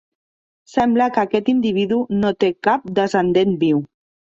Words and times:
Sembla 0.75 1.07
que 1.17 1.21
aquest 1.25 1.51
individu 1.53 2.01
no 2.23 2.33
té 2.47 2.51
cap 2.71 2.91
descendent 3.03 3.57
viu. 3.67 3.87